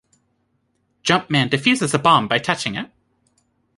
Jumpman 1.03 1.49
defuses 1.51 1.93
a 1.93 1.99
bomb 1.99 2.27
by 2.27 2.39
touching 2.39 2.73
it. 2.73 2.89